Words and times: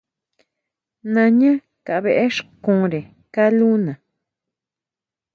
Nañá 1.13 1.51
kabʼéxkunre 1.87 2.99
kalúna. 3.35 3.93